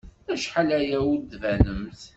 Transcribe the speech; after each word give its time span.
Acḥal 0.33 0.69
aya 0.79 0.97
ur 1.11 1.17
d-tbanemt. 1.19 2.01